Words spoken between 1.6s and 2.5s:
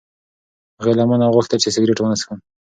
چې سګرټ ونه څښم.